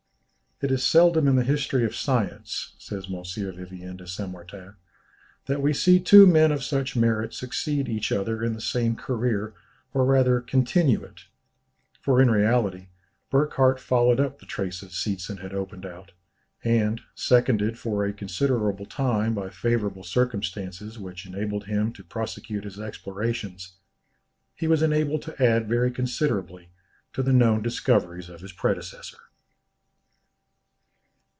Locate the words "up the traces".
14.19-14.91